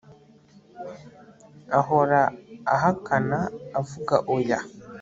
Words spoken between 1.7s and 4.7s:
ahora ahakana, avuga oya